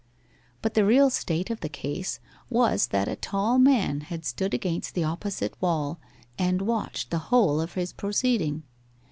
But 0.63 0.73
the 0.73 0.83
real 0.83 1.11
state 1.11 1.51
of 1.51 1.59
the 1.59 1.69
case 1.69 2.19
was 2.49 2.87
that 2.87 3.07
a 3.07 3.15
tall 3.15 3.59
man 3.59 4.01
had 4.01 4.25
stood 4.25 4.51
against 4.51 4.95
the 4.95 5.03
opposite 5.03 5.53
wall 5.61 5.99
and 6.39 6.63
watched 6.63 7.11
the 7.11 7.19
whole 7.29 7.61
of 7.61 7.75
his 7.75 7.93
proceeding. 7.93 8.63